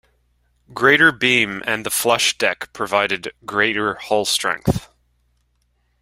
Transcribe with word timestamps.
Greater 0.73 1.11
beam 1.11 1.61
and 1.67 1.85
the 1.85 1.91
flush 1.91 2.35
deck 2.39 2.73
provided 2.73 3.33
greater 3.45 3.93
hull 3.93 4.25
strength. 4.25 4.89